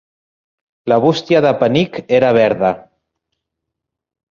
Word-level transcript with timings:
La 0.91 0.97
bústia 1.03 1.43
de 1.47 1.51
penic 1.59 2.01
era 2.21 2.33
verda. 2.41 2.73